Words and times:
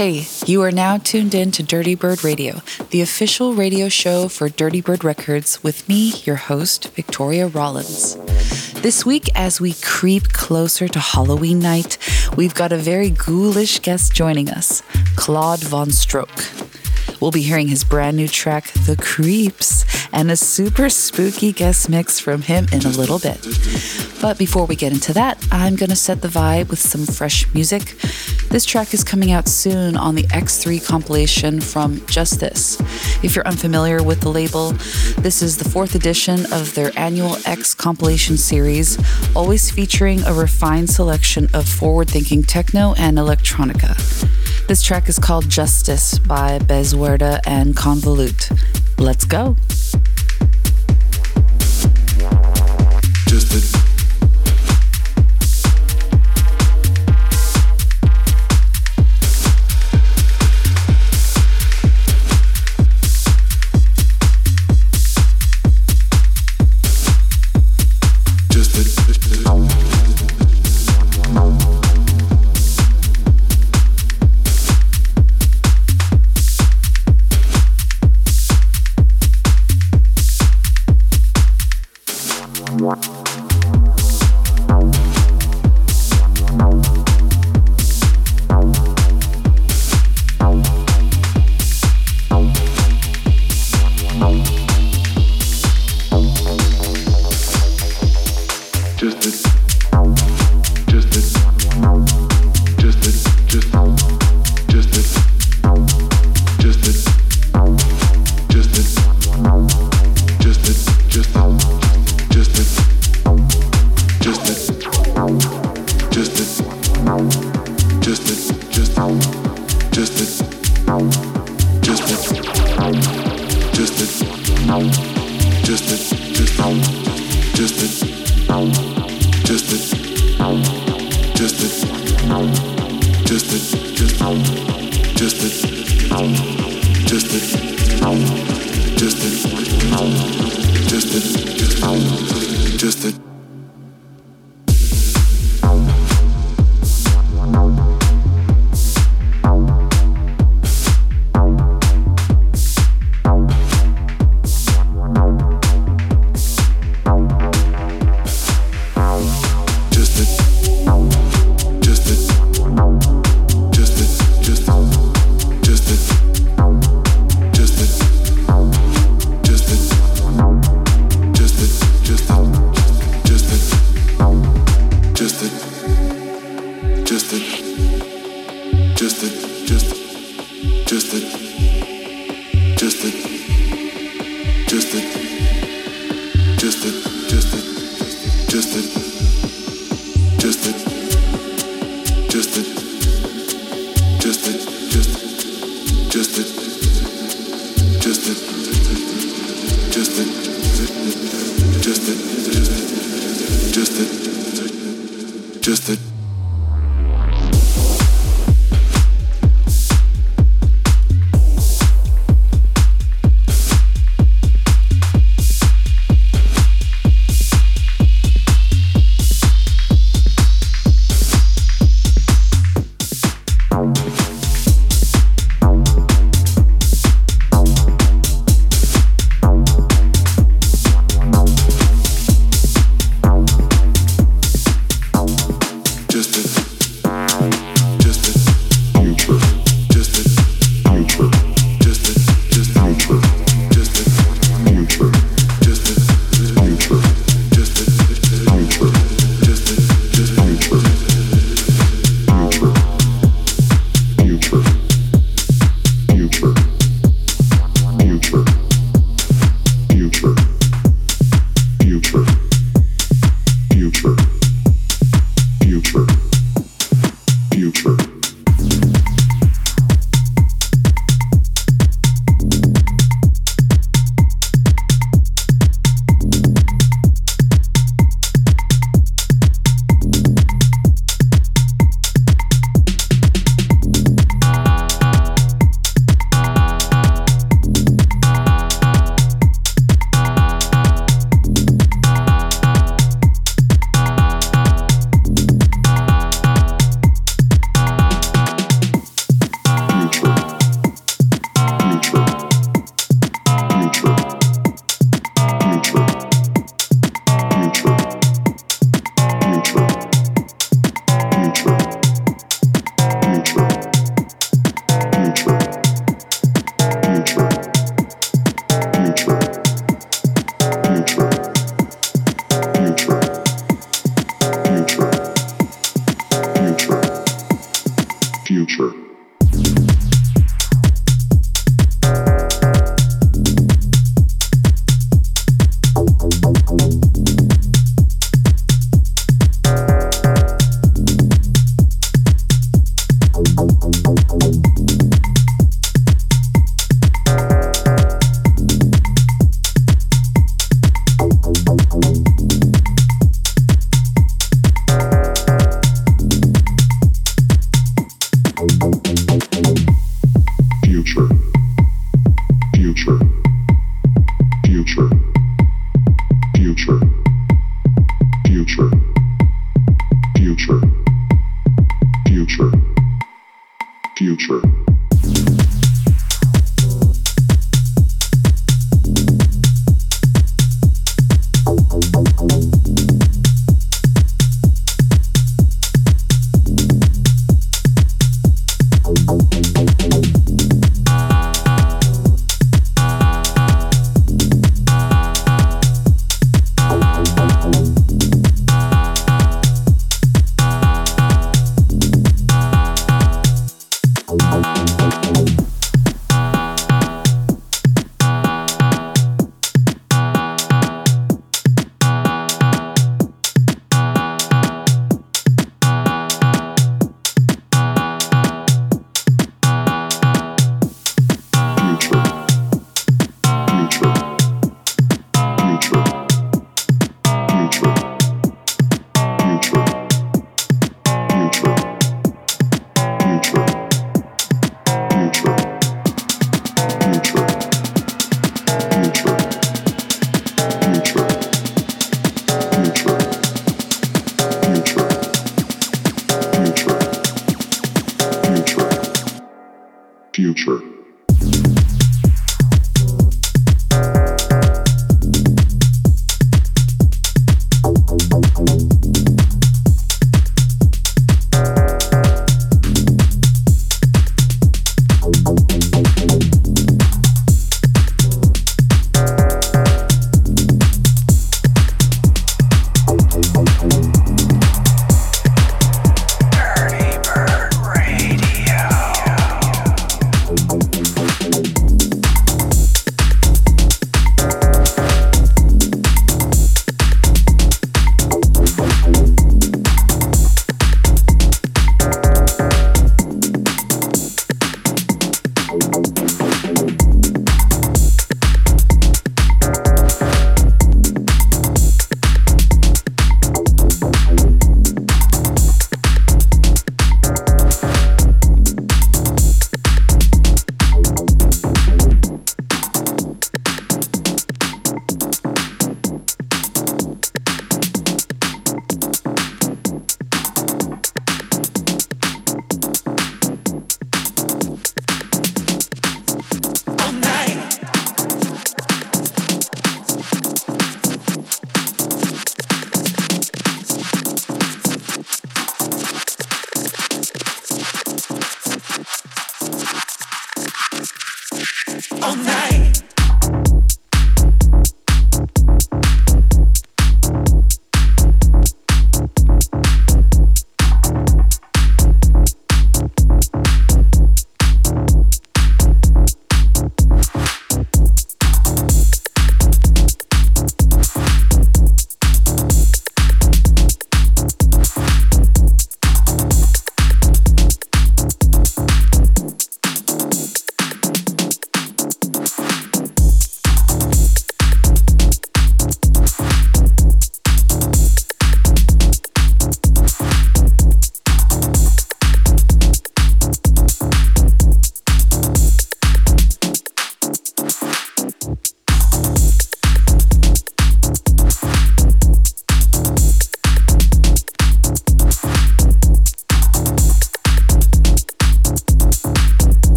Hey, 0.00 0.24
you 0.46 0.62
are 0.62 0.72
now 0.72 0.96
tuned 0.96 1.34
in 1.34 1.50
to 1.50 1.62
Dirtybird 1.62 2.24
Radio, 2.24 2.62
the 2.88 3.02
official 3.02 3.52
radio 3.52 3.90
show 3.90 4.28
for 4.28 4.48
Dirtybird 4.48 5.04
Records, 5.04 5.62
with 5.62 5.86
me, 5.90 6.14
your 6.24 6.36
host, 6.36 6.88
Victoria 6.94 7.48
Rawlins. 7.48 8.14
This 8.80 9.04
week, 9.04 9.28
as 9.34 9.60
we 9.60 9.74
creep 9.82 10.30
closer 10.30 10.88
to 10.88 10.98
Halloween 10.98 11.58
night, 11.58 11.98
we've 12.34 12.54
got 12.54 12.72
a 12.72 12.78
very 12.78 13.10
ghoulish 13.10 13.80
guest 13.80 14.14
joining 14.14 14.48
us, 14.48 14.82
Claude 15.16 15.60
VonStroke. 15.60 17.20
We'll 17.20 17.30
be 17.30 17.42
hearing 17.42 17.68
his 17.68 17.84
brand 17.84 18.16
new 18.16 18.28
track, 18.28 18.72
The 18.72 18.96
Creeps, 18.96 19.84
and 20.14 20.30
a 20.30 20.36
super 20.36 20.88
spooky 20.88 21.52
guest 21.52 21.90
mix 21.90 22.18
from 22.18 22.40
him 22.40 22.68
in 22.72 22.86
a 22.86 22.88
little 22.88 23.18
bit. 23.18 23.44
But 24.20 24.36
before 24.36 24.66
we 24.66 24.76
get 24.76 24.92
into 24.92 25.14
that, 25.14 25.42
I'm 25.50 25.76
going 25.76 25.88
to 25.88 25.96
set 25.96 26.20
the 26.20 26.28
vibe 26.28 26.68
with 26.68 26.78
some 26.78 27.06
fresh 27.06 27.52
music. 27.54 27.96
This 28.50 28.66
track 28.66 28.92
is 28.92 29.02
coming 29.02 29.32
out 29.32 29.48
soon 29.48 29.96
on 29.96 30.14
the 30.14 30.24
X3 30.24 30.84
compilation 30.86 31.60
from 31.60 32.04
Just 32.06 32.38
This. 32.38 32.78
If 33.24 33.34
you're 33.34 33.46
unfamiliar 33.46 34.02
with 34.02 34.20
the 34.20 34.28
label, 34.28 34.72
this 35.22 35.40
is 35.40 35.56
the 35.56 35.68
fourth 35.68 35.94
edition 35.94 36.40
of 36.52 36.74
their 36.74 36.92
annual 36.98 37.36
X 37.46 37.74
compilation 37.74 38.36
series, 38.36 38.98
always 39.34 39.70
featuring 39.70 40.22
a 40.24 40.34
refined 40.34 40.90
selection 40.90 41.48
of 41.54 41.66
forward 41.66 42.10
thinking 42.10 42.42
techno 42.42 42.92
and 42.98 43.16
electronica. 43.16 43.96
This 44.66 44.82
track 44.82 45.08
is 45.08 45.18
called 45.18 45.48
Justice 45.48 46.18
by 46.18 46.58
Beswerda 46.58 47.40
and 47.46 47.74
Convolute. 47.74 48.50
Let's 48.98 49.24
go. 49.24 49.56
Just 53.26 53.89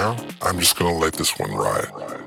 now, 0.00 0.16
I'm 0.40 0.58
just 0.58 0.78
going 0.78 0.90
to 0.94 0.98
let 0.98 1.12
this 1.12 1.38
one 1.38 1.52
ride. 1.52 2.19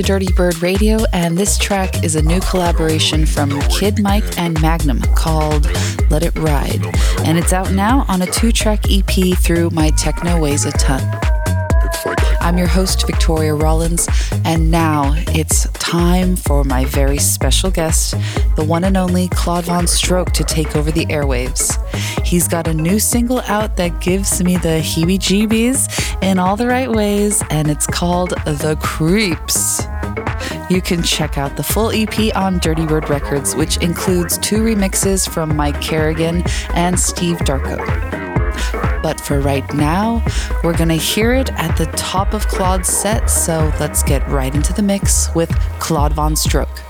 To 0.00 0.12
Dirtybird 0.12 0.62
Radio, 0.62 1.04
and 1.12 1.36
this 1.36 1.58
track 1.58 2.02
is 2.02 2.16
a 2.16 2.22
new 2.22 2.40
collaboration 2.40 3.26
from 3.26 3.60
Kidd 3.68 4.00
Mike 4.02 4.38
and 4.38 4.56
MAGNVM 4.56 5.14
called 5.14 5.66
Let 6.10 6.22
It 6.22 6.34
Ride. 6.38 6.82
And 7.26 7.36
it's 7.36 7.52
out 7.52 7.70
now 7.72 8.06
on 8.08 8.22
a 8.22 8.26
two 8.26 8.50
track 8.50 8.90
EP 8.90 9.36
through 9.36 9.68
My 9.70 9.90
Techno 9.90 10.40
Weighs 10.40 10.64
a 10.64 10.72
Ton. 10.72 11.02
I'm 12.40 12.56
your 12.56 12.66
host, 12.66 13.06
Victoria 13.06 13.54
Rawlins, 13.54 14.08
and 14.46 14.70
now 14.70 15.12
it's 15.28 15.68
time 15.72 16.34
for 16.34 16.64
my 16.64 16.86
very 16.86 17.18
special 17.18 17.70
guest, 17.70 18.14
the 18.56 18.64
one 18.64 18.84
and 18.84 18.96
only 18.96 19.28
Claude 19.28 19.64
VonStroke, 19.64 20.32
to 20.32 20.44
take 20.44 20.76
over 20.76 20.90
the 20.90 21.04
airwaves. 21.06 21.76
He's 22.24 22.48
got 22.48 22.66
a 22.66 22.72
new 22.72 22.98
single 22.98 23.40
out 23.42 23.76
that 23.76 24.00
gives 24.00 24.42
me 24.42 24.56
the 24.56 24.80
heebie 24.80 25.18
jeebies 25.18 26.22
in 26.22 26.38
all 26.38 26.56
the 26.56 26.66
right 26.66 26.90
ways, 26.90 27.42
and 27.50 27.70
it's 27.70 27.86
called 27.86 28.30
The 28.30 28.78
Creeps. 28.80 29.69
You 30.70 30.80
can 30.80 31.02
check 31.02 31.36
out 31.36 31.56
the 31.56 31.64
full 31.64 31.90
EP 31.90 32.32
on 32.36 32.60
Dirtybird 32.60 33.08
Records, 33.08 33.56
which 33.56 33.78
includes 33.78 34.38
two 34.38 34.58
remixes 34.58 35.28
from 35.28 35.56
Mike 35.56 35.80
Kerrigan 35.80 36.44
and 36.76 36.98
Steve 36.98 37.38
Darko. 37.38 37.76
But 39.02 39.20
for 39.20 39.40
right 39.40 39.64
now, 39.74 40.24
we're 40.62 40.76
going 40.76 40.90
to 40.90 40.94
hear 40.94 41.34
it 41.34 41.50
at 41.54 41.76
the 41.76 41.86
top 41.96 42.34
of 42.34 42.46
Claude's 42.46 42.88
set, 42.88 43.28
so 43.28 43.72
let's 43.80 44.04
get 44.04 44.24
right 44.28 44.54
into 44.54 44.72
the 44.72 44.82
mix 44.82 45.34
with 45.34 45.50
Claude 45.80 46.12
VonStroke. 46.12 46.68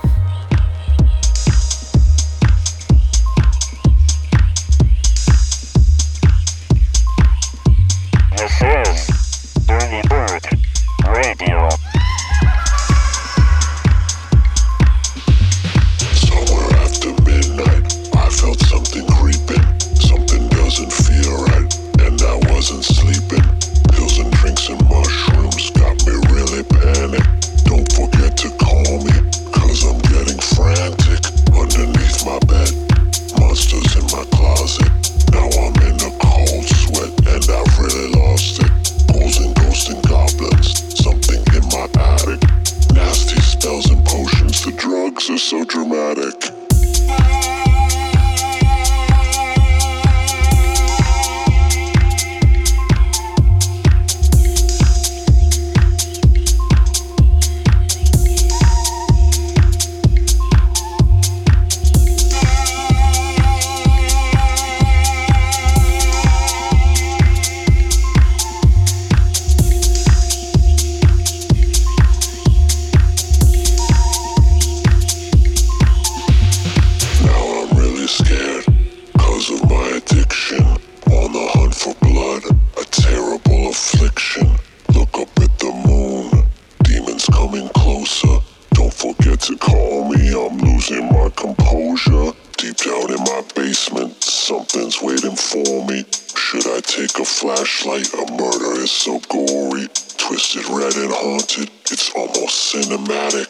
take 97.07 97.19
a 97.19 97.25
flashlight? 97.25 98.13
A 98.13 98.31
murder 98.33 98.79
is 98.79 98.91
so 98.91 99.19
gory. 99.21 99.87
Twisted 100.17 100.65
red 100.69 100.95
and 100.95 101.11
haunted, 101.11 101.71
it's 101.89 102.11
almost 102.13 102.75
cinematic. 102.75 103.49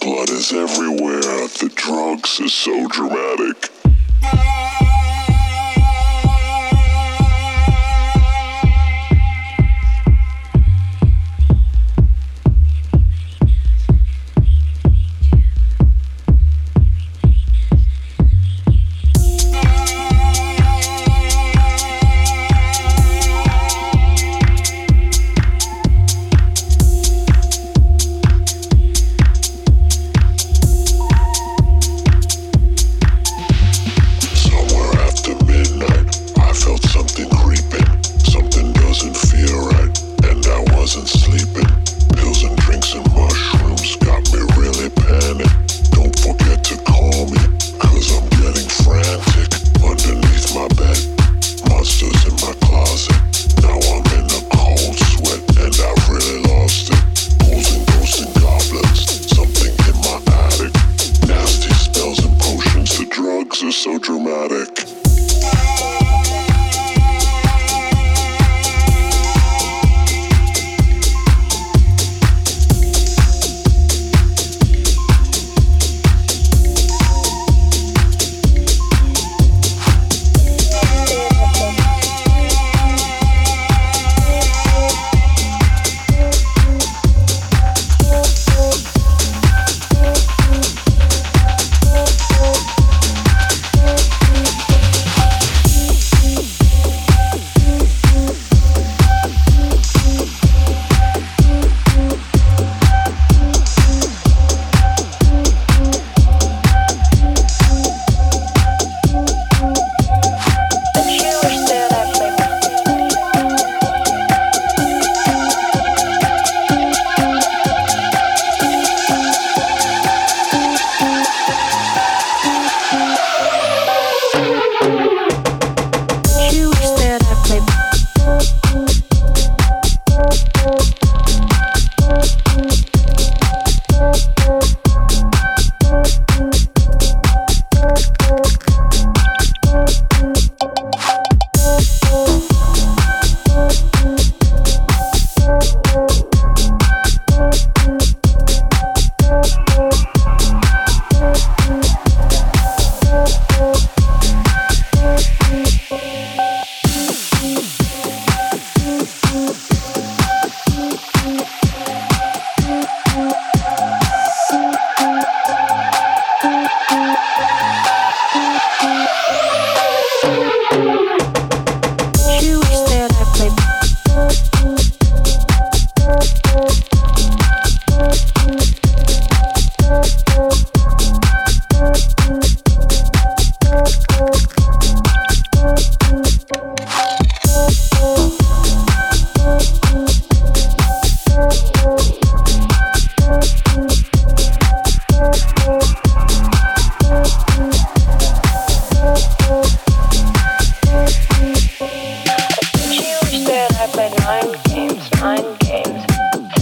Blood 0.00 0.30
is 0.30 0.52
everywhere, 0.52 1.48
the 1.58 1.72
drugs 1.74 2.40
are 2.40 2.48
so 2.48 2.86
dramatic. 2.88 4.61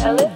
Hello. 0.03 0.30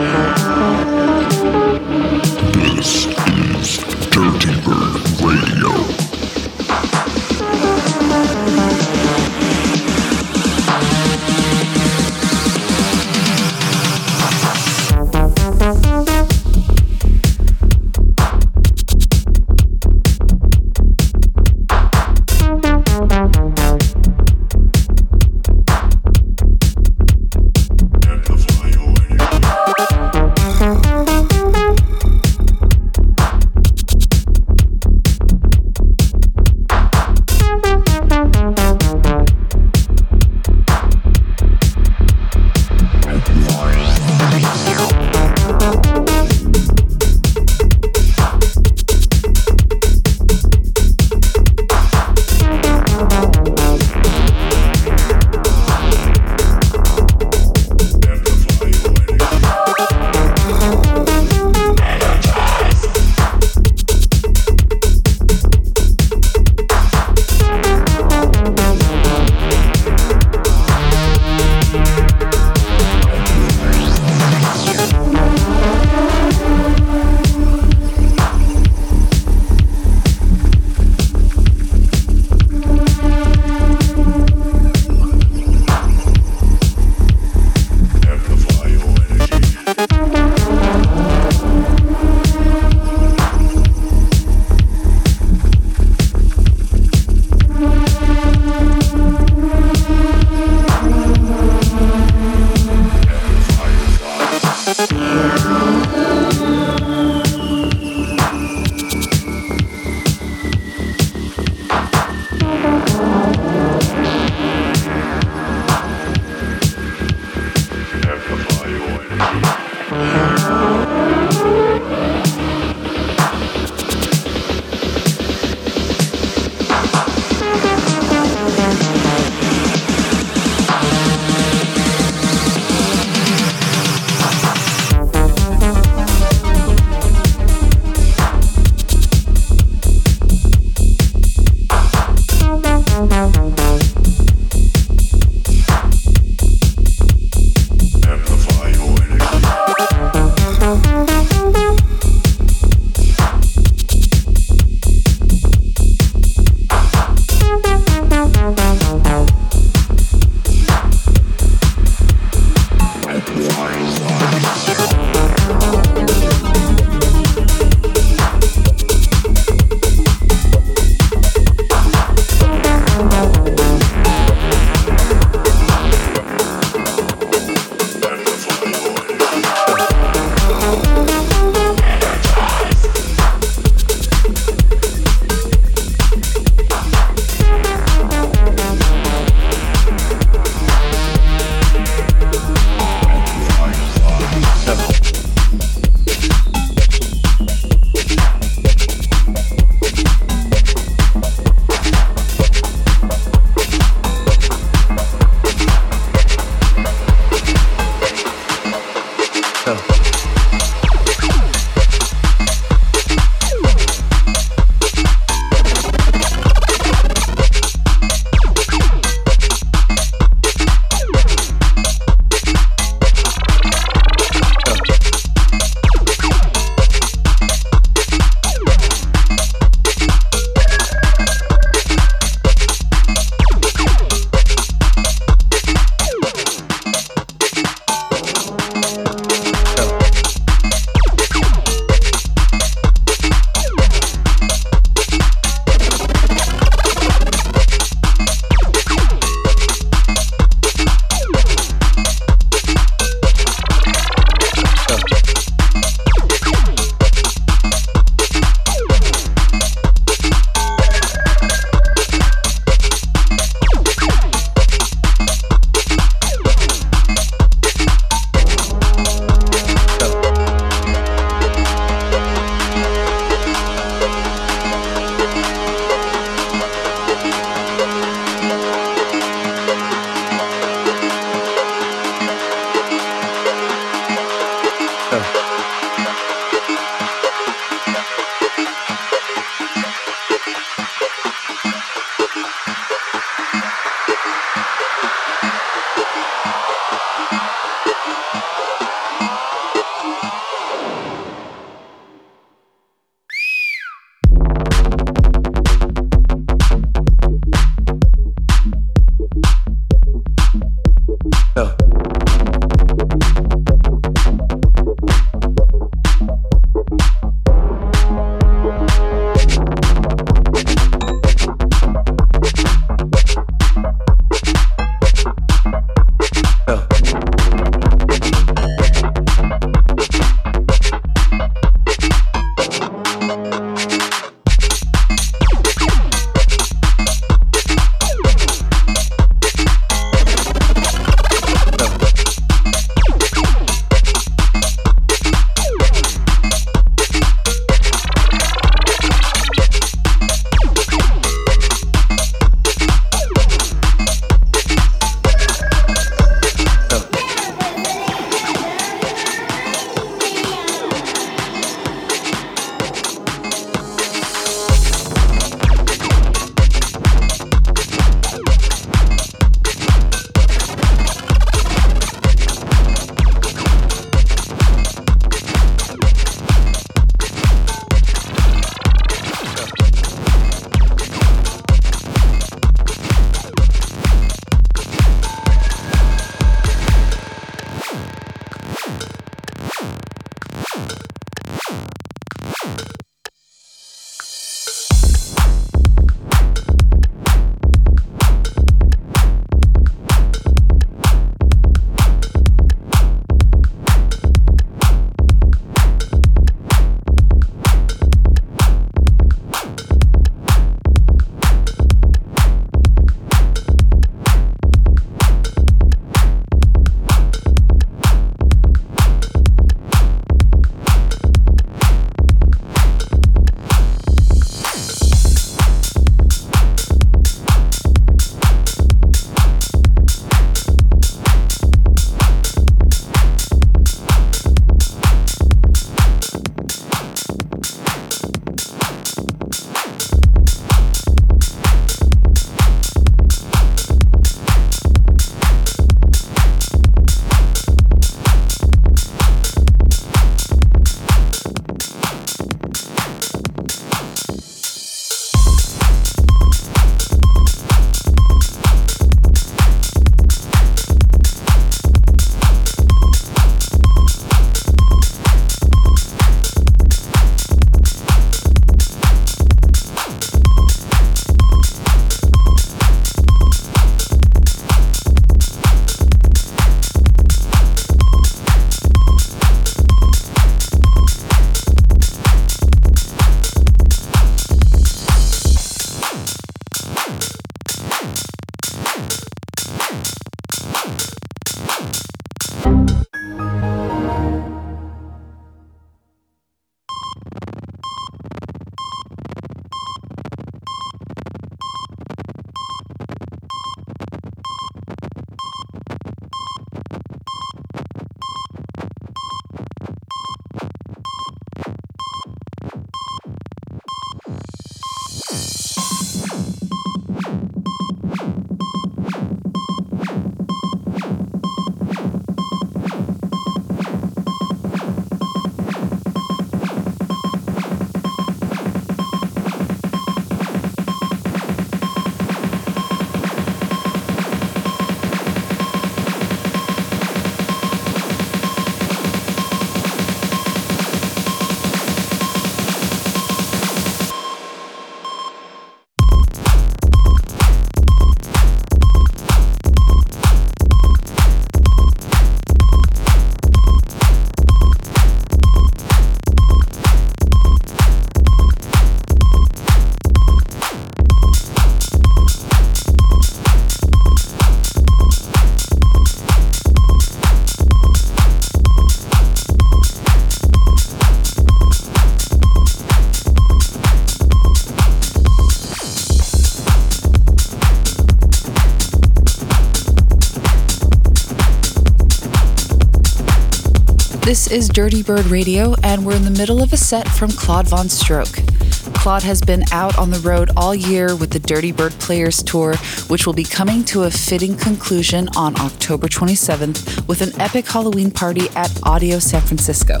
Is 584.50 584.70
Dirtybird 584.70 585.30
Radio, 585.30 585.74
and 585.82 586.06
we're 586.06 586.16
in 586.16 586.24
the 586.24 586.30
middle 586.30 586.62
of 586.62 586.72
a 586.72 586.76
set 586.78 587.06
from 587.06 587.30
Claude 587.30 587.66
VonStroke. 587.66 588.94
Claude 588.94 589.22
has 589.22 589.42
been 589.42 589.62
out 589.72 589.98
on 589.98 590.10
the 590.10 590.20
road 590.20 590.50
all 590.56 590.74
year 590.74 591.14
with 591.14 591.30
the 591.30 591.38
Dirtybird 591.38 591.98
Players 592.00 592.42
Tour, 592.42 592.76
which 593.08 593.26
will 593.26 593.34
be 593.34 593.44
coming 593.44 593.84
to 593.84 594.04
a 594.04 594.10
fitting 594.10 594.56
conclusion 594.56 595.28
on 595.36 595.54
October 595.60 596.08
27th 596.08 597.06
with 597.06 597.20
an 597.20 597.38
epic 597.38 597.66
Halloween 597.66 598.10
party 598.10 598.48
at 598.56 598.70
Audio 598.84 599.18
San 599.18 599.42
Francisco. 599.42 600.00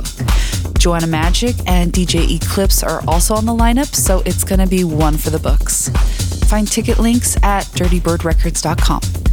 Joanna 0.78 1.06
Magik 1.06 1.62
and 1.66 1.92
DJ 1.92 2.30
Eclipse 2.36 2.82
are 2.82 3.02
also 3.06 3.34
on 3.34 3.44
the 3.44 3.52
lineup, 3.52 3.94
so 3.94 4.22
it's 4.24 4.44
going 4.44 4.60
to 4.60 4.66
be 4.66 4.82
one 4.82 5.18
for 5.18 5.28
the 5.28 5.38
books. 5.38 5.90
Find 6.48 6.66
ticket 6.66 6.98
links 6.98 7.36
at 7.42 7.64
dirtybirdrecords.com. 7.66 9.27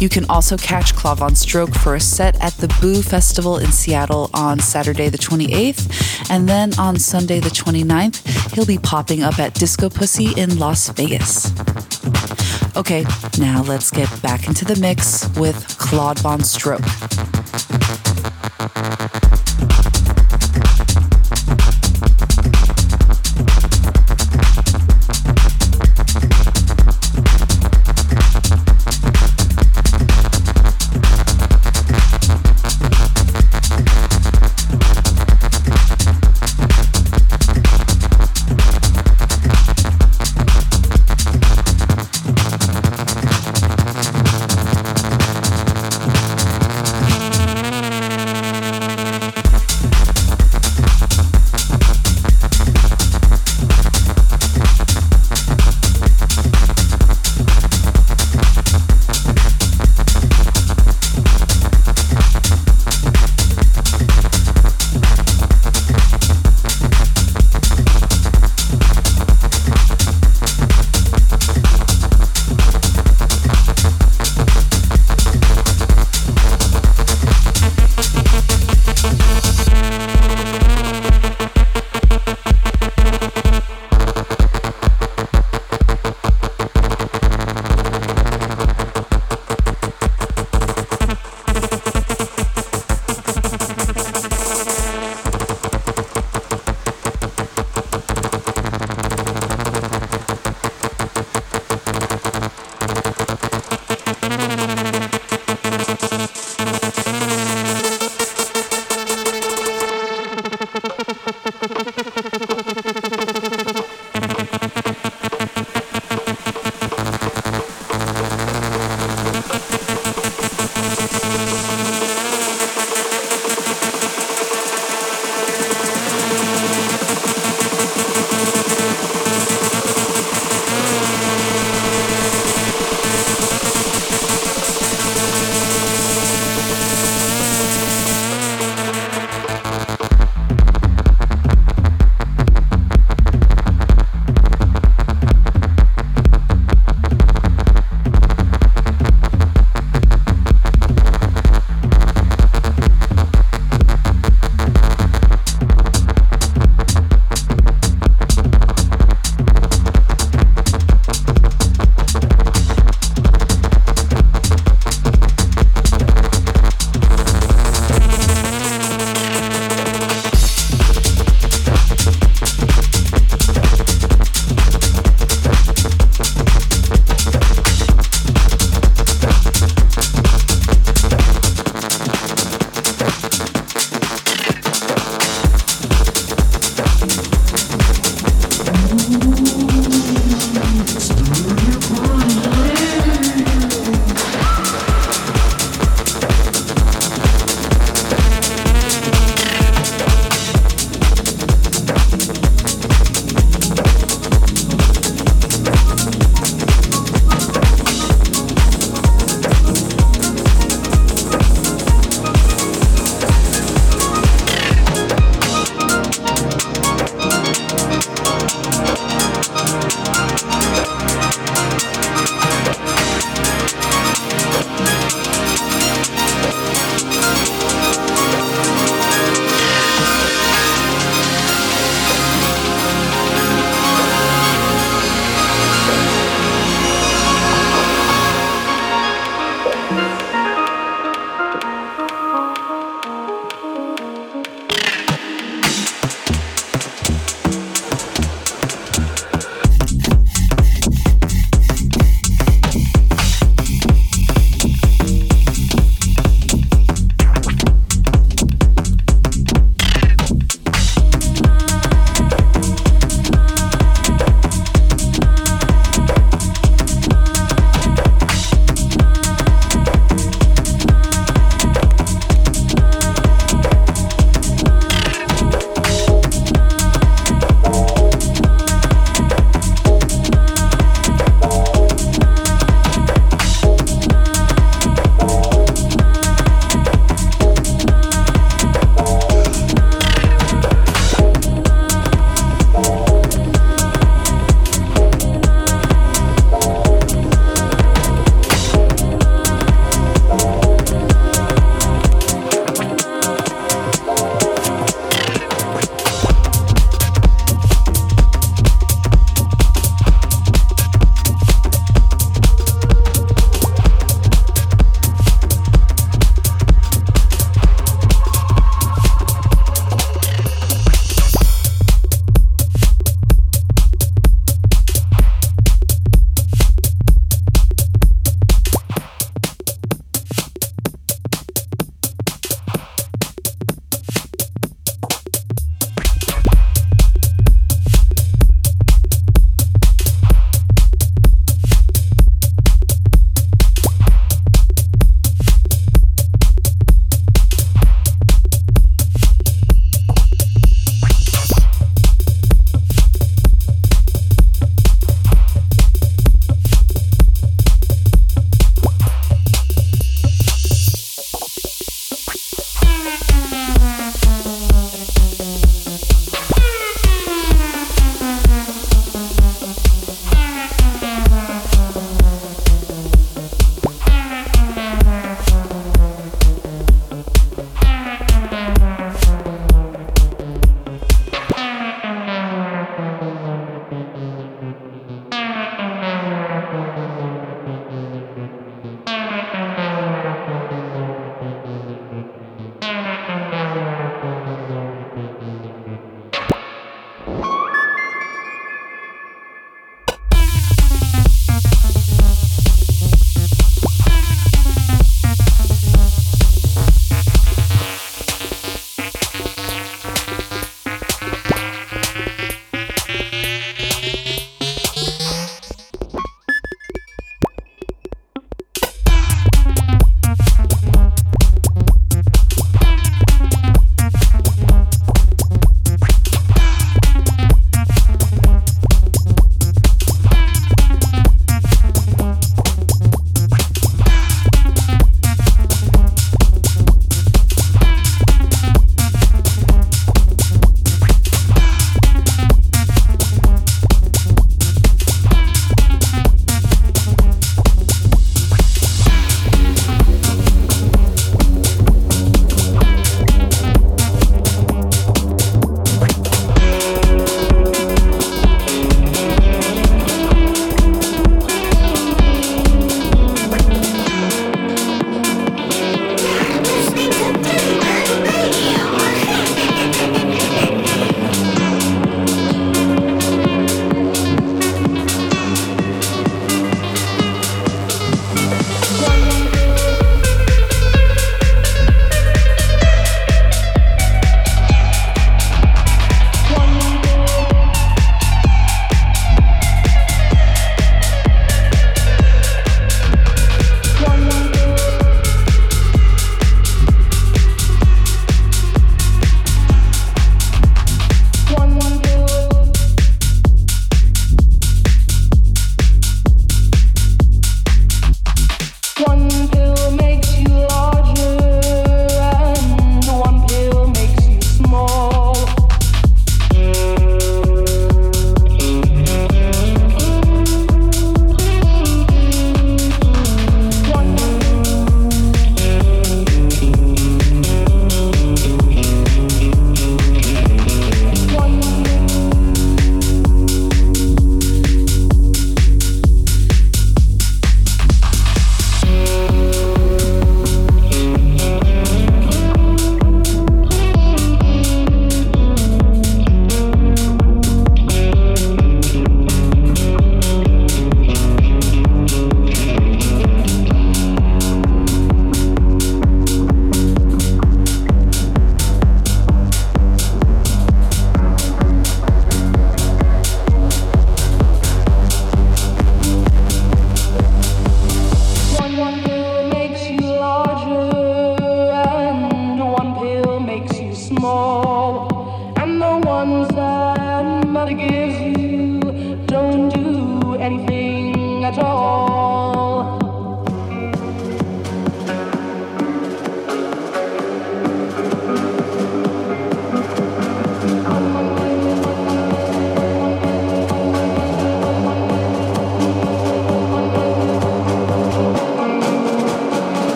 You 0.00 0.08
can 0.08 0.24
also 0.28 0.56
catch 0.56 0.94
Claude 0.94 1.18
VonStroke 1.18 1.76
for 1.76 1.94
a 1.94 2.00
set 2.00 2.40
at 2.42 2.52
the 2.54 2.68
Boo 2.80 3.02
Festival 3.02 3.58
in 3.58 3.70
Seattle 3.72 4.30
on 4.34 4.58
Saturday 4.58 5.08
the 5.08 5.18
28th, 5.18 6.30
and 6.30 6.48
then 6.48 6.76
on 6.78 6.98
Sunday 6.98 7.40
the 7.40 7.50
29th, 7.50 8.52
he'll 8.52 8.66
be 8.66 8.78
popping 8.78 9.22
up 9.22 9.38
at 9.38 9.54
Disco 9.54 9.88
Pussy 9.88 10.32
in 10.40 10.58
Las 10.58 10.88
Vegas. 10.90 11.52
Okay, 12.76 13.04
now 13.38 13.62
let's 13.62 13.90
get 13.90 14.08
back 14.22 14.48
into 14.48 14.64
the 14.64 14.78
mix 14.80 15.28
with 15.36 15.78
Claude 15.78 16.18
Von 16.18 16.42
Stroke. 16.42 16.82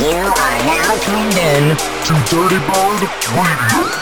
You 0.00 0.06
are 0.06 0.58
now 0.64 0.96
tuned 1.02 1.36
in 1.36 1.76
to 1.76 2.14
Dirtybird 2.32 3.02
Radio. 3.36 4.00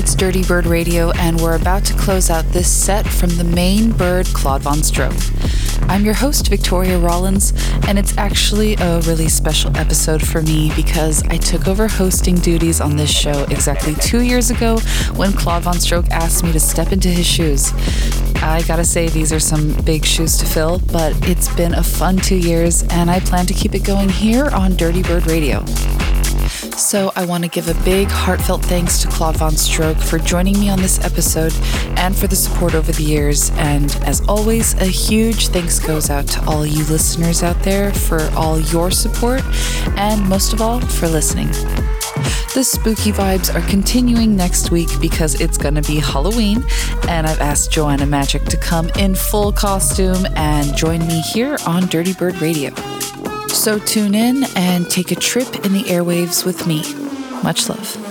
It's 0.00 0.14
Dirtybird 0.14 0.64
Radio, 0.64 1.10
and 1.10 1.38
we're 1.42 1.56
about 1.56 1.84
to 1.84 1.92
close 1.92 2.30
out 2.30 2.46
this 2.46 2.72
set 2.72 3.06
from 3.06 3.28
the 3.36 3.44
main 3.44 3.92
bird, 3.92 4.24
Claude 4.28 4.62
VonStroke. 4.62 5.90
I'm 5.90 6.06
your 6.06 6.14
host, 6.14 6.48
Victoria 6.48 6.98
Rawlins, 6.98 7.52
and 7.86 7.98
it's 7.98 8.16
actually 8.16 8.76
a 8.76 9.02
really 9.02 9.28
special 9.28 9.76
episode 9.76 10.26
for 10.26 10.40
me 10.40 10.72
because 10.74 11.22
I 11.24 11.36
took 11.36 11.68
over 11.68 11.86
hosting 11.86 12.36
duties 12.36 12.80
on 12.80 12.96
this 12.96 13.10
show 13.10 13.44
exactly 13.50 13.94
two 13.96 14.22
years 14.22 14.50
ago 14.50 14.78
when 15.16 15.34
Claude 15.34 15.64
VonStroke 15.64 16.08
asked 16.08 16.44
me 16.44 16.52
to 16.52 16.60
step 16.60 16.92
into 16.92 17.10
his 17.10 17.26
shoes. 17.26 17.70
I 18.36 18.64
gotta 18.66 18.86
say, 18.86 19.10
these 19.10 19.34
are 19.34 19.38
some 19.38 19.74
big 19.84 20.06
shoes 20.06 20.38
to 20.38 20.46
fill, 20.46 20.78
but 20.90 21.12
it's 21.28 21.54
been 21.56 21.74
a 21.74 21.84
fun 21.84 22.16
two 22.16 22.38
years, 22.38 22.84
and 22.84 23.10
I 23.10 23.20
plan 23.20 23.44
to 23.44 23.54
keep 23.54 23.74
it 23.74 23.84
going 23.84 24.08
here 24.08 24.46
on 24.46 24.72
Dirtybird 24.72 25.26
Radio. 25.26 25.62
So 26.80 27.12
I 27.14 27.26
want 27.26 27.44
to 27.44 27.50
give 27.50 27.68
a 27.68 27.84
big, 27.84 28.08
heartfelt 28.08 28.64
thanks 28.64 29.00
to 29.02 29.08
Claude 29.08 29.36
VonStroke 29.36 30.00
for 30.02 30.18
joining 30.18 30.58
me 30.58 30.70
on 30.70 30.80
this 30.80 30.98
episode 31.04 31.52
and 31.98 32.16
for 32.16 32.26
the 32.26 32.34
support 32.34 32.74
over 32.74 32.90
the 32.90 33.02
years. 33.02 33.50
And 33.56 33.94
as 34.02 34.26
always, 34.26 34.74
a 34.80 34.86
huge 34.86 35.48
thanks 35.48 35.78
goes 35.78 36.08
out 36.08 36.26
to 36.28 36.44
all 36.46 36.66
you 36.66 36.82
listeners 36.86 37.42
out 37.42 37.62
there 37.62 37.92
for 37.92 38.28
all 38.34 38.58
your 38.58 38.90
support 38.90 39.42
and 39.98 40.26
most 40.26 40.54
of 40.54 40.62
all, 40.62 40.80
for 40.80 41.06
listening. 41.06 41.48
The 42.54 42.64
spooky 42.64 43.12
vibes 43.12 43.54
are 43.54 43.66
continuing 43.68 44.34
next 44.34 44.70
week 44.70 44.88
because 45.00 45.40
it's 45.40 45.58
going 45.58 45.74
to 45.74 45.82
be 45.82 46.00
Halloween, 46.00 46.64
and 47.08 47.26
I've 47.26 47.40
asked 47.40 47.70
Joanna 47.70 48.06
Magik 48.06 48.48
to 48.48 48.56
come 48.56 48.88
in 48.98 49.14
full 49.14 49.52
costume 49.52 50.26
and 50.34 50.74
join 50.76 51.06
me 51.06 51.20
here 51.20 51.58
on 51.66 51.84
Dirtybird 51.84 52.40
Radio. 52.40 52.70
So 53.52 53.78
tune 53.78 54.14
in 54.14 54.44
and 54.56 54.88
take 54.88 55.12
a 55.12 55.14
trip 55.14 55.66
in 55.66 55.72
the 55.72 55.82
airwaves 55.82 56.46
with 56.46 56.66
me. 56.66 56.82
Much 57.42 57.68
love. 57.68 58.09